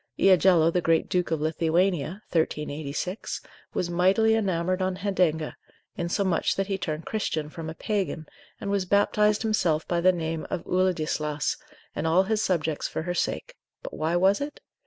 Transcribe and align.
Iagello 0.17 0.73
the 0.73 0.81
great 0.81 1.09
Duke 1.09 1.29
of 1.29 1.41
Lithuania, 1.41 2.23
1386, 2.31 3.39
was 3.75 3.91
mightily 3.91 4.33
enamoured 4.33 4.81
on 4.81 4.95
Hedenga, 4.95 5.53
insomuch 5.95 6.55
that 6.55 6.65
he 6.65 6.75
turned 6.79 7.05
Christian 7.05 7.49
from 7.51 7.69
a 7.69 7.75
Pagan, 7.75 8.25
and 8.59 8.71
was 8.71 8.85
baptised 8.85 9.43
himself 9.43 9.87
by 9.87 10.01
the 10.01 10.11
name 10.11 10.47
of 10.49 10.63
Uladislaus, 10.65 11.55
and 11.95 12.07
all 12.07 12.23
his 12.23 12.41
subjects 12.41 12.87
for 12.87 13.03
her 13.03 13.13
sake: 13.13 13.53
but 13.83 13.93
why 13.93 14.15
was 14.15 14.41
it? 14.41 14.59